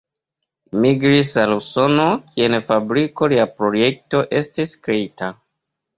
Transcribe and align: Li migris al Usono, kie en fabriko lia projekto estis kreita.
Li 0.75 0.79
migris 0.85 1.33
al 1.41 1.53
Usono, 1.57 2.07
kie 2.31 2.49
en 2.51 2.57
fabriko 2.71 3.29
lia 3.35 3.47
projekto 3.61 4.23
estis 4.41 4.75
kreita. 4.87 5.35